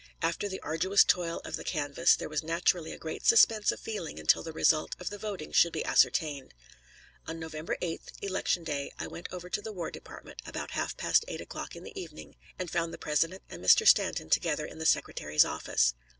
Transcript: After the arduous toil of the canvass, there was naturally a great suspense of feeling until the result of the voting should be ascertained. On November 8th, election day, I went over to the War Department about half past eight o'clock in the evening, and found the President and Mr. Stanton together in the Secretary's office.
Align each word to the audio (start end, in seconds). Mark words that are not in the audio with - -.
After 0.23 0.49
the 0.49 0.59
arduous 0.61 1.03
toil 1.03 1.43
of 1.45 1.57
the 1.57 1.63
canvass, 1.63 2.15
there 2.15 2.27
was 2.27 2.41
naturally 2.41 2.91
a 2.91 2.97
great 2.97 3.23
suspense 3.23 3.71
of 3.71 3.79
feeling 3.79 4.19
until 4.19 4.41
the 4.41 4.51
result 4.51 4.95
of 4.99 5.11
the 5.11 5.19
voting 5.19 5.51
should 5.51 5.71
be 5.73 5.85
ascertained. 5.85 6.55
On 7.27 7.37
November 7.39 7.77
8th, 7.83 8.05
election 8.23 8.63
day, 8.63 8.91
I 8.97 9.05
went 9.05 9.27
over 9.31 9.47
to 9.47 9.61
the 9.61 9.71
War 9.71 9.91
Department 9.91 10.41
about 10.43 10.71
half 10.71 10.97
past 10.97 11.23
eight 11.27 11.39
o'clock 11.39 11.75
in 11.75 11.83
the 11.83 11.95
evening, 12.01 12.35
and 12.57 12.71
found 12.71 12.91
the 12.91 12.97
President 12.97 13.43
and 13.47 13.63
Mr. 13.63 13.87
Stanton 13.87 14.31
together 14.31 14.65
in 14.65 14.79
the 14.79 14.87
Secretary's 14.87 15.45
office. 15.45 15.93